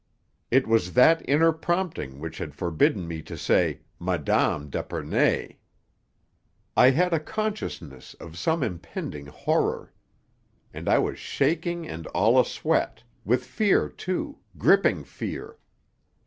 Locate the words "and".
10.73-10.89, 11.87-12.07